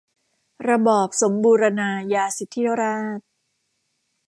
[0.69, 3.21] ระบอบสมบูรณาญาสิทธิราช